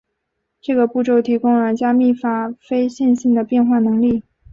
[0.59, 4.23] 这个步骤提供了加密法非线性的变换能力。